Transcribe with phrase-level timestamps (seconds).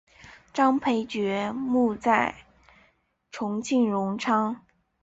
[0.51, 2.47] 张培爵墓在
[3.29, 4.65] 重庆荣昌。